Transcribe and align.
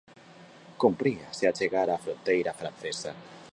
Cumpría 0.81 1.27
se 1.37 1.45
achegar 1.51 1.87
á 1.93 1.95
fronteira 2.05 2.57
francesa. 2.61 3.11